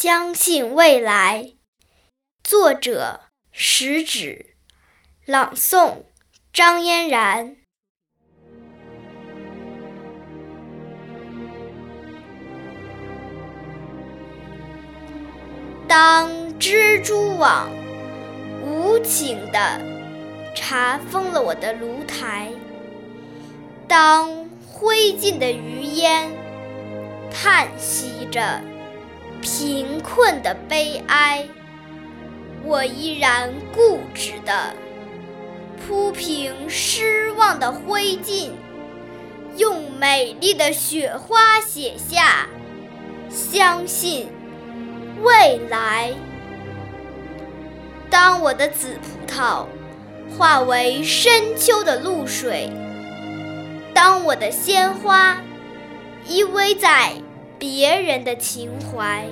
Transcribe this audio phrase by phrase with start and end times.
[0.00, 1.54] 相信未来，
[2.44, 4.54] 作者食指，
[5.26, 6.04] 朗诵
[6.52, 7.56] 张嫣然。
[15.88, 16.30] 当
[16.60, 17.68] 蜘蛛网
[18.64, 19.82] 无情地
[20.54, 22.52] 查封了我的炉台，
[23.88, 26.30] 当灰烬的余烟
[27.32, 28.62] 叹息着。
[29.50, 31.48] 贫困的悲哀，
[32.62, 34.74] 我依然固执地
[35.80, 38.50] 铺平失望的灰烬，
[39.56, 42.46] 用美丽的雪花写下
[43.30, 44.28] 相信
[45.22, 46.12] 未来。
[48.10, 49.64] 当我的紫葡萄
[50.36, 52.70] 化为深秋的露水，
[53.94, 55.40] 当我的鲜花
[56.26, 57.14] 依偎在。
[57.58, 59.26] 别人的情怀，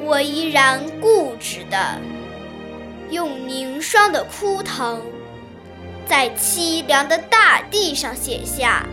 [0.00, 2.00] 我依然固执地
[3.10, 5.00] 用凝霜的枯藤，
[6.06, 8.84] 在凄凉的大地上写下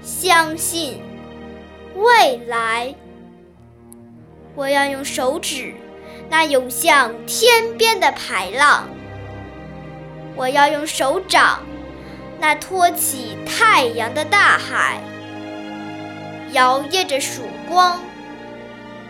[0.00, 1.00] 相信
[1.96, 2.94] 未来。
[4.54, 5.74] 我要用手指
[6.30, 8.88] 那涌向天边的排浪，
[10.36, 11.64] 我要用手掌
[12.38, 15.00] 那托起太阳的大海。
[16.52, 18.00] 摇曳着曙光，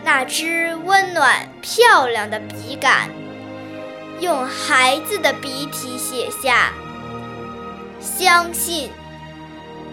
[0.05, 3.11] 那支温暖漂亮的笔杆，
[4.21, 6.73] 用孩子的笔体写下
[8.01, 8.91] “相信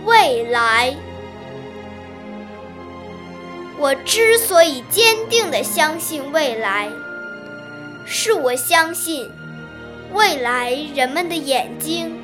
[0.05, 0.95] 未来”。
[3.77, 6.89] 我之所以坚定地相信未来，
[8.05, 9.29] 是我相信
[10.13, 12.17] 未来人们的眼睛，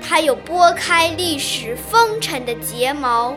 [0.00, 3.34] 它有拨开历史风尘的睫毛。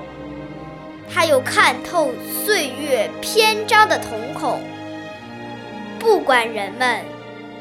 [1.14, 2.14] 它有看透
[2.46, 4.62] 岁月篇章的瞳孔，
[5.98, 7.06] 不管人们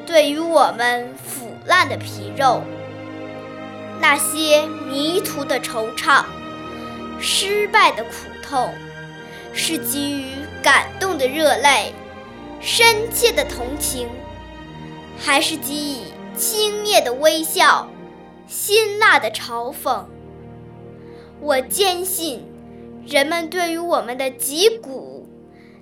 [0.07, 2.63] 对于我们腐烂的皮肉、
[4.01, 6.25] 那些迷途的惆怅、
[7.21, 8.11] 失败的苦
[8.43, 8.75] 痛，
[9.53, 10.27] 是给予
[10.63, 11.95] 感动的热泪、
[12.61, 14.09] 深切的同情，
[15.19, 17.89] 还是给予轻蔑的微笑、
[18.49, 20.05] 辛辣的嘲讽，
[21.41, 22.45] 我坚信。
[23.07, 25.29] 人们对于我们的脊骨，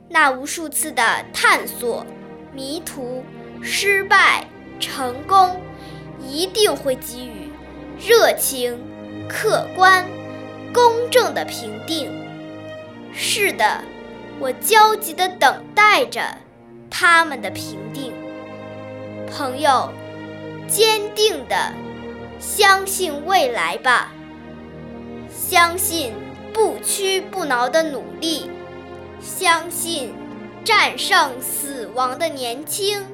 [0.08, 2.04] 那无数次的探索、
[2.52, 3.24] 迷途、
[3.62, 4.44] 失败、
[4.80, 5.60] 成功，
[6.20, 7.48] 一定会给予
[7.98, 8.76] 热情、
[9.28, 10.04] 客观、
[10.72, 12.10] 公正的评定。
[13.12, 13.82] 是的，
[14.40, 16.22] 我焦急地等待着
[16.90, 18.12] 他们的评定。
[19.30, 19.92] 朋友，
[20.66, 21.72] 坚定地
[22.40, 24.12] 相信未来吧，
[25.30, 26.12] 相信。
[26.52, 28.50] 不屈不挠的努力，
[29.20, 30.12] 相信
[30.64, 33.06] 战胜死亡的年轻，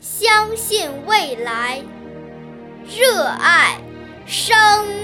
[0.00, 1.82] 相信未来，
[2.86, 3.78] 热爱
[4.26, 5.03] 生命。